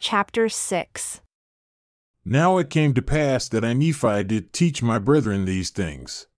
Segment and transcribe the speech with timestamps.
[0.00, 1.22] Chapter 6
[2.24, 6.28] Now it came to pass that I Nephi did teach my brethren these things.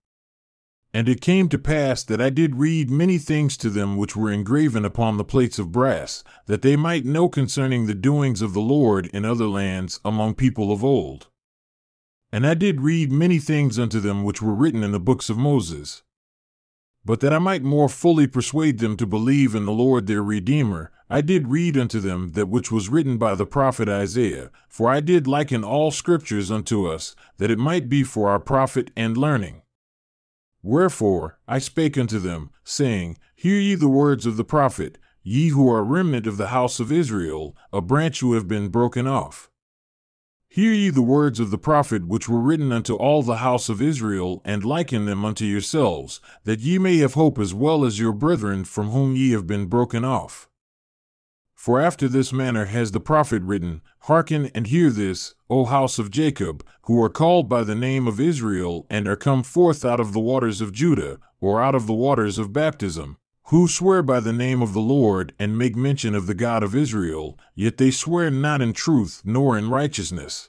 [0.95, 4.31] And it came to pass that I did read many things to them which were
[4.31, 8.63] engraven upon the plates of brass, that they might know concerning the doings of the
[8.63, 11.29] Lord in other lands among people of old.
[12.33, 15.37] And I did read many things unto them which were written in the books of
[15.37, 16.03] Moses.
[17.05, 20.93] But that I might more fully persuade them to believe in the Lord their Redeemer,
[21.13, 25.01] I did read unto them that which was written by the prophet Isaiah, for I
[25.01, 29.63] did liken all scriptures unto us, that it might be for our profit and learning.
[30.63, 35.69] Wherefore I spake unto them, saying, Hear ye the words of the prophet, ye who
[35.69, 39.51] are remnant of the house of Israel, a branch who have been broken off.
[40.49, 43.83] Hear ye the words of the prophet which were written unto all the house of
[43.83, 48.13] Israel, and liken them unto yourselves, that ye may have hope as well as your
[48.13, 50.50] brethren from whom ye have been broken off.
[51.61, 56.11] For after this manner has the prophet written, Hearken and hear this, O house of
[56.11, 60.15] Jacob, who are called by the name of Israel, and are come forth out of
[60.15, 63.19] the waters of Judah, or out of the waters of baptism,
[63.49, 66.75] who swear by the name of the Lord and make mention of the God of
[66.75, 70.49] Israel, yet they swear not in truth nor in righteousness.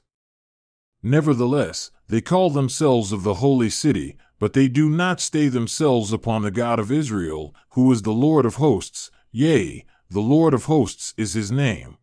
[1.03, 6.44] Nevertheless, they call themselves of the holy city, but they do not stay themselves upon
[6.44, 11.13] the God of Israel, who is the Lord of hosts, yea, the Lord of hosts
[11.15, 11.97] is his name.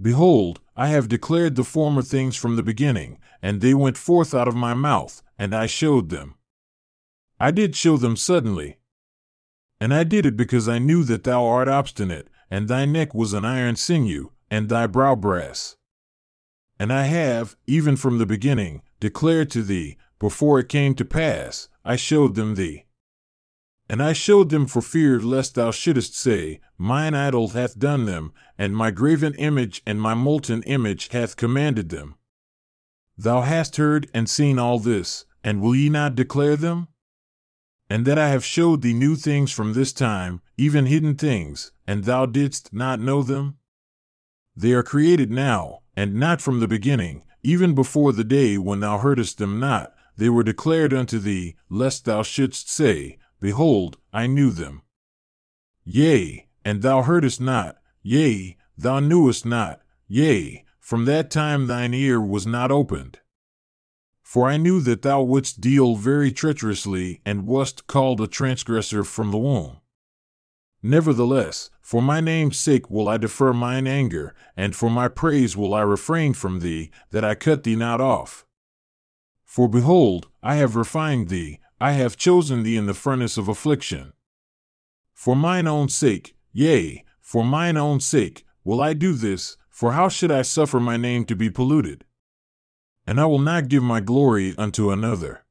[0.00, 4.46] Behold, I have declared the former things from the beginning, and they went forth out
[4.46, 6.36] of my mouth, and I showed them.
[7.40, 8.78] I did show them suddenly,
[9.80, 13.32] and I did it because I knew that thou art obstinate, and thy neck was
[13.32, 15.76] an iron sinew, and thy brow brass.
[16.78, 21.68] And I have, even from the beginning, declared to thee, before it came to pass,
[21.84, 22.84] I showed them thee.
[23.90, 28.32] And I showed them for fear lest thou shouldest say, Mine idol hath done them,
[28.56, 32.14] and my graven image and my molten image hath commanded them.
[33.18, 36.88] Thou hast heard and seen all this, and will ye not declare them?
[37.90, 42.04] and that I have showed thee new things from this time, even hidden things, and
[42.04, 43.56] thou didst not know them?
[44.54, 48.98] They are created now, and not from the beginning, even before the day when thou
[48.98, 49.92] heardest them not.
[50.16, 54.82] They were declared unto thee, lest thou shouldst say, Behold, I knew them.
[55.84, 62.20] Yea, and thou heardest not, yea, thou knewest not, yea, from that time thine ear
[62.20, 63.18] was not opened.
[64.22, 69.30] For I knew that thou wouldst deal very treacherously, and wast called a transgressor from
[69.30, 69.78] the womb.
[70.82, 75.74] Nevertheless, for my name's sake will I defer mine anger, and for my praise will
[75.74, 78.46] I refrain from thee, that I cut thee not off.
[79.44, 84.12] For behold, I have refined thee, I have chosen thee in the furnace of affliction.
[85.14, 90.08] For mine own sake, yea, for mine own sake, will I do this, for how
[90.08, 92.04] should I suffer my name to be polluted?
[93.10, 95.44] and I will not give my glory unto another.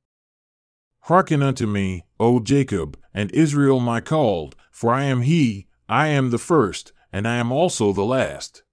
[1.01, 6.29] Hearken unto me, O Jacob, and Israel my called, for I am he, I am
[6.29, 8.63] the first, and I am also the last.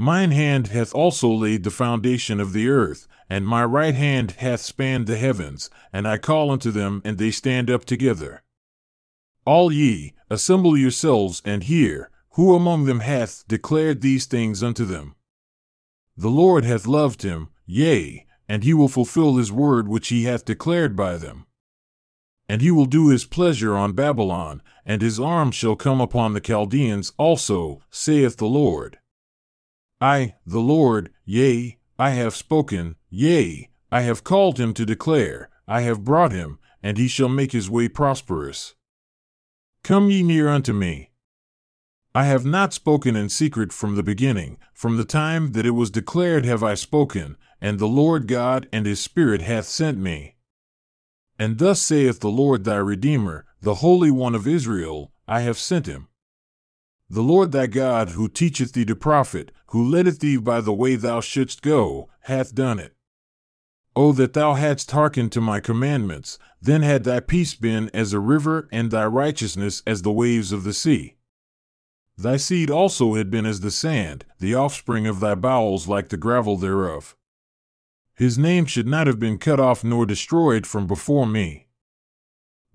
[0.00, 4.62] Mine hand hath also laid the foundation of the earth, and my right hand hath
[4.62, 8.42] spanned the heavens, and I call unto them, and they stand up together.
[9.44, 15.16] All ye, assemble yourselves and hear, who among them hath declared these things unto them?
[16.16, 20.46] The Lord hath loved him, Yea, and he will fulfill his word which he hath
[20.46, 21.44] declared by them.
[22.48, 26.40] And he will do his pleasure on Babylon, and his arm shall come upon the
[26.40, 28.96] Chaldeans also, saith the Lord.
[30.00, 35.82] I, the Lord, yea, I have spoken, yea, I have called him to declare, I
[35.82, 38.74] have brought him, and he shall make his way prosperous.
[39.82, 41.10] Come ye near unto me,
[42.12, 45.92] I have not spoken in secret from the beginning, from the time that it was
[45.92, 50.34] declared have I spoken, and the Lord God and his Spirit hath sent me.
[51.38, 55.86] And thus saith the Lord thy Redeemer, the Holy One of Israel, I have sent
[55.86, 56.08] him.
[57.08, 60.96] The Lord thy God, who teacheth thee to profit, who leadeth thee by the way
[60.96, 62.94] thou shouldst go, hath done it.
[63.96, 68.20] O that thou hadst hearkened to my commandments, then had thy peace been as a
[68.20, 71.16] river, and thy righteousness as the waves of the sea.
[72.16, 76.16] Thy seed also had been as the sand, the offspring of thy bowels like the
[76.16, 77.16] gravel thereof.
[78.14, 81.68] His name should not have been cut off nor destroyed from before me.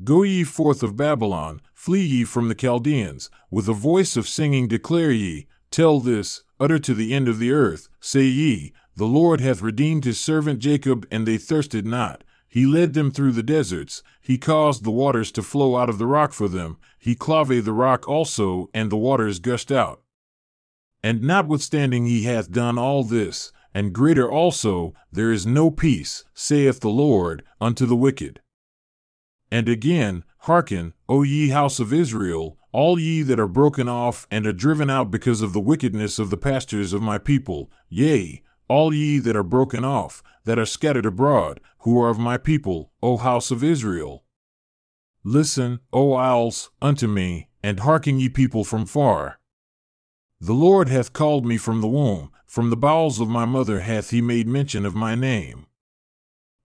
[0.04, 4.68] Go ye forth of Babylon, flee ye from the Chaldeans, with a voice of singing
[4.68, 9.42] declare ye, tell this, utter to the end of the earth, say ye, The Lord
[9.42, 12.24] hath redeemed his servant Jacob, and they thirsted not,
[12.56, 14.02] he led them through the deserts.
[14.22, 16.78] He caused the waters to flow out of the rock for them.
[16.98, 20.02] He clave the rock also, and the waters gushed out.
[21.04, 26.80] And notwithstanding he hath done all this, and greater also, there is no peace, saith
[26.80, 28.40] the Lord, unto the wicked.
[29.52, 34.46] And again, hearken, O ye house of Israel, all ye that are broken off and
[34.46, 38.94] are driven out because of the wickedness of the pastors of my people, yea, all
[38.94, 43.18] ye that are broken off, that are scattered abroad, who are of my people, O
[43.18, 44.24] house of Israel.
[45.24, 49.40] Listen, O isles, unto me, and hearken ye people from far.
[50.40, 54.12] The Lord hath called me from the womb, from the bowels of my mother hath
[54.12, 55.66] he made mention of my name.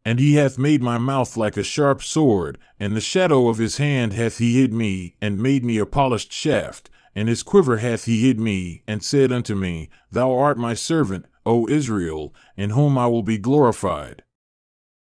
[0.04, 3.76] And he hath made my mouth like a sharp sword, and the shadow of his
[3.76, 8.06] hand hath he hid me, and made me a polished shaft, and his quiver hath
[8.06, 12.96] he hid me, and said unto me, Thou art my servant, O Israel, in whom
[12.96, 14.22] I will be glorified.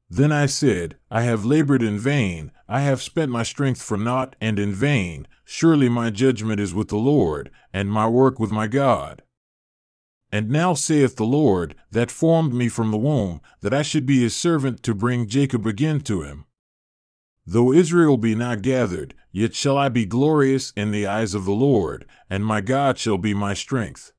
[0.08, 4.36] Then I said, I have labored in vain, I have spent my strength for naught
[4.40, 5.26] and in vain.
[5.44, 9.22] Surely my judgment is with the Lord, and my work with my God.
[10.32, 14.20] And now saith the Lord, that formed me from the womb, that I should be
[14.20, 16.46] his servant to bring Jacob again to him.
[17.46, 21.52] Though Israel be not gathered, yet shall I be glorious in the eyes of the
[21.52, 24.12] Lord, and my God shall be my strength.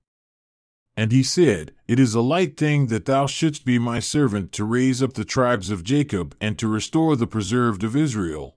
[0.96, 4.64] And he said, It is a light thing that thou shouldst be my servant to
[4.64, 8.57] raise up the tribes of Jacob and to restore the preserved of Israel.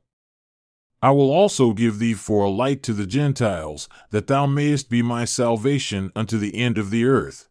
[1.02, 5.00] I will also give thee for a light to the Gentiles, that thou mayest be
[5.00, 7.48] my salvation unto the end of the earth.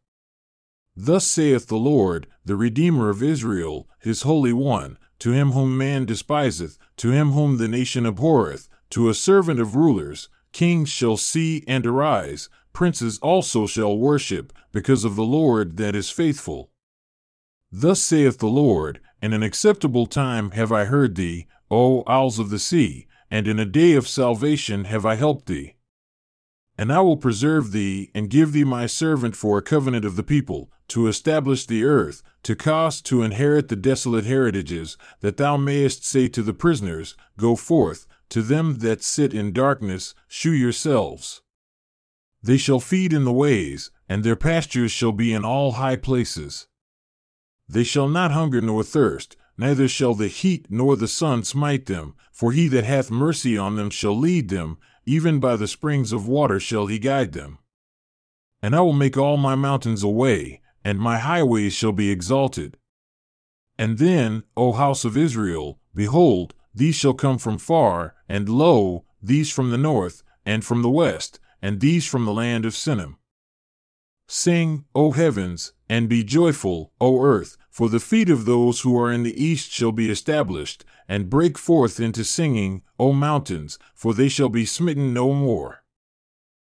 [0.96, 6.06] Thus saith the Lord, the Redeemer of Israel, his Holy One, to him whom man
[6.06, 11.64] despiseth, to him whom the nation abhorreth, to a servant of rulers, kings shall see
[11.68, 16.70] and arise, princes also shall worship, because of the Lord that is faithful.
[17.72, 22.50] Thus saith the Lord, In an acceptable time have I heard thee, O isles of
[22.50, 25.76] the sea, and in a day of salvation have I helped thee.
[26.78, 30.24] And I will preserve thee, and give thee my servant for a covenant of the
[30.24, 36.06] people, to establish the earth, to cause to inherit the desolate heritages, that thou mayest
[36.06, 41.42] say to the prisoners, Go forth, to them that sit in darkness, shew yourselves.
[42.42, 46.68] They shall feed in the ways, and their pastures shall be in all high places.
[47.68, 52.16] They shall not hunger nor thirst, neither shall the heat nor the sun smite them,
[52.32, 56.26] for he that hath mercy on them shall lead them, even by the springs of
[56.26, 57.58] water shall he guide them.
[58.62, 62.78] And I will make all my mountains a way, and my highways shall be exalted.
[63.78, 69.52] And then, O house of Israel, behold, these shall come from far, and lo, these
[69.52, 73.16] from the north, and from the west, and these from the land of Sinim.
[74.26, 79.12] Sing, O heavens, and be joyful, O earth, for the feet of those who are
[79.12, 84.30] in the east shall be established, and break forth into singing, O mountains, for they
[84.30, 85.84] shall be smitten no more.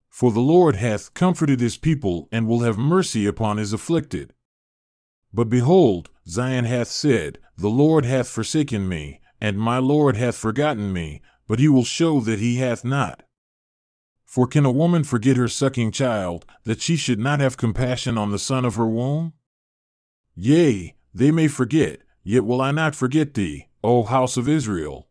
[0.09, 4.33] For the Lord hath comforted his people, and will have mercy upon his afflicted.
[5.33, 10.94] But behold, Zion hath said, The Lord hath forsaken me, and my Lord hath forgotten
[10.94, 13.24] me, but he will show that he hath not.
[14.24, 18.31] For can a woman forget her sucking child, that she should not have compassion on
[18.31, 19.33] the son of her womb?
[20.36, 25.08] Yea, they may forget, yet will I not forget thee, O house of Israel.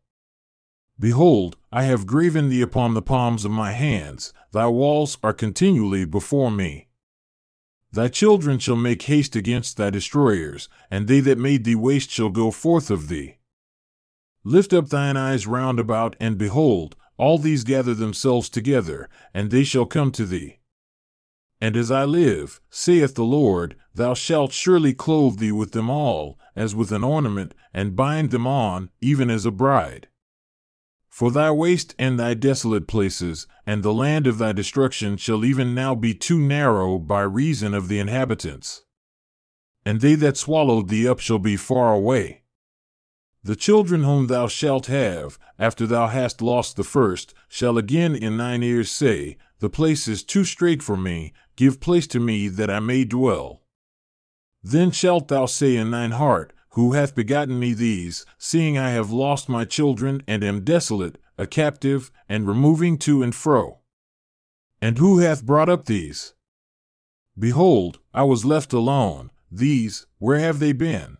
[0.98, 6.04] Behold, I have graven thee upon the palms of my hands, thy walls are continually
[6.04, 6.88] before me.
[7.90, 12.30] Thy children shall make haste against thy destroyers, and they that made thee waste shall
[12.30, 13.36] go forth of thee.
[14.44, 19.64] Lift up thine eyes round about, and behold, all these gather themselves together, and they
[19.64, 20.58] shall come to thee.
[21.64, 26.38] And as I live, saith the Lord, thou shalt surely clothe thee with them all,
[26.54, 30.08] as with an ornament, and bind them on, even as a bride.
[31.08, 35.74] For thy waste and thy desolate places, and the land of thy destruction shall even
[35.74, 38.84] now be too narrow by reason of the inhabitants.
[39.86, 42.42] And they that swallowed thee up shall be far away.
[43.42, 48.36] The children whom thou shalt have, after thou hast lost the first, shall again in
[48.36, 52.68] thine ears say, The place is too strait for me, give place to me that
[52.68, 53.62] I may dwell.
[54.62, 59.10] Then shalt thou say in thine heart, Who hath begotten me these, seeing I have
[59.10, 63.78] lost my children and am desolate, a captive, and removing to and fro?
[64.82, 66.34] And who hath brought up these?
[67.38, 69.30] Behold, I was left alone.
[69.50, 71.16] These, where have they been?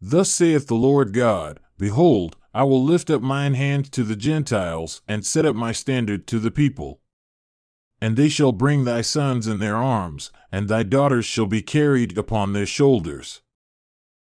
[0.00, 5.02] Thus saith the Lord God Behold, I will lift up mine hand to the Gentiles,
[5.06, 7.00] and set up my standard to the people.
[8.00, 12.16] And they shall bring thy sons in their arms, and thy daughters shall be carried
[12.16, 13.42] upon their shoulders.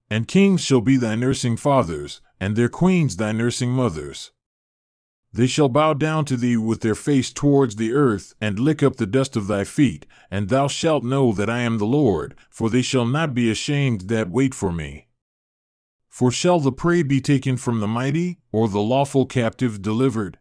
[0.10, 4.32] And kings shall be thy nursing fathers, and their queens thy nursing mothers.
[5.34, 8.96] They shall bow down to thee with their face towards the earth, and lick up
[8.96, 12.70] the dust of thy feet, and thou shalt know that I am the Lord, for
[12.70, 15.08] they shall not be ashamed that wait for me.
[16.08, 20.40] For shall the prey be taken from the mighty, or the lawful captive delivered?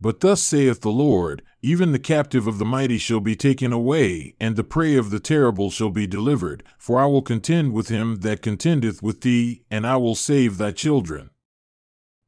[0.00, 4.34] But thus saith the Lord Even the captive of the mighty shall be taken away,
[4.38, 8.16] and the prey of the terrible shall be delivered, for I will contend with him
[8.16, 11.30] that contendeth with thee, and I will save thy children.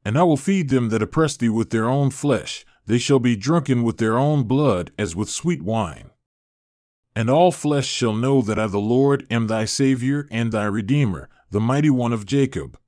[0.04, 3.37] And I will feed them that oppress thee with their own flesh, they shall be
[3.37, 6.10] drunken with their own blood as with sweet wine.
[7.14, 11.28] And all flesh shall know that I, the Lord, am thy Saviour and thy Redeemer,
[11.50, 12.78] the mighty one of Jacob.